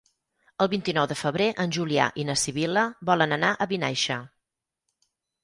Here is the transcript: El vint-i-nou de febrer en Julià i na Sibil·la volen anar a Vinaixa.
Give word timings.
El 0.63 0.69
vint-i-nou 0.69 1.03
de 1.11 1.17
febrer 1.19 1.49
en 1.63 1.75
Julià 1.77 2.07
i 2.23 2.25
na 2.31 2.37
Sibil·la 2.45 2.87
volen 3.11 3.37
anar 3.39 3.53
a 3.53 3.69
Vinaixa. 3.75 4.19